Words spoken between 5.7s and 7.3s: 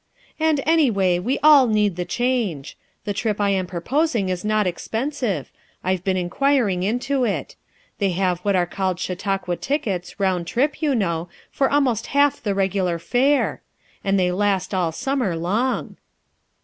I've been inquiring into